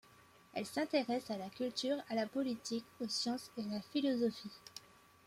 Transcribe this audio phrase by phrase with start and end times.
[0.55, 4.49] Elle s'intéresse à la culture, à la politique, aux sciences et à la philosophie.